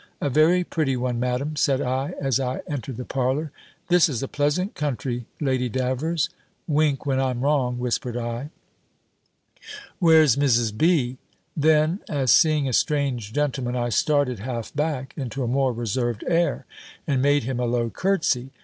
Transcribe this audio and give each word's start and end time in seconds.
"A 0.19 0.31
very 0.31 0.63
pretty 0.63 0.97
one, 0.97 1.19
Madam," 1.19 1.55
said 1.55 1.79
I, 1.79 2.15
as 2.19 2.39
I 2.39 2.61
entered 2.65 2.97
the 2.97 3.05
parlour. 3.05 3.51
"This 3.87 4.09
is 4.09 4.23
a 4.23 4.27
pleasant 4.27 4.73
country, 4.73 5.27
Lady 5.39 5.69
Davers." 5.69 6.27
("Wink 6.67 7.05
when 7.05 7.19
I'm 7.19 7.41
wrong," 7.41 7.77
whispered 7.77 8.17
I), 8.17 8.49
"Where's 9.99 10.37
Mrs. 10.37 10.75
B.?" 10.75 11.17
Then, 11.55 11.99
as 12.09 12.31
seeing 12.31 12.67
a 12.67 12.73
strange 12.73 13.31
gentleman, 13.31 13.75
I 13.75 13.89
started 13.89 14.39
half 14.39 14.73
back, 14.73 15.13
into 15.17 15.43
a 15.43 15.47
more 15.47 15.71
reserved 15.71 16.23
air; 16.25 16.65
and 17.05 17.21
made 17.21 17.43
him 17.43 17.59
a 17.59 17.65
low 17.67 17.91
curt'sy. 17.91 18.49